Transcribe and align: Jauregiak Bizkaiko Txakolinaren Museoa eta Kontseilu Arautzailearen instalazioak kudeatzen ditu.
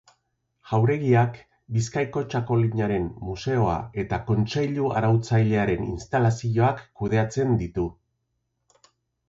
Jauregiak 0.69 1.35
Bizkaiko 1.75 2.23
Txakolinaren 2.31 3.05
Museoa 3.27 3.75
eta 4.05 4.19
Kontseilu 4.31 4.89
Arautzailearen 5.03 5.87
instalazioak 5.93 6.85
kudeatzen 7.03 7.57
ditu. 7.65 7.89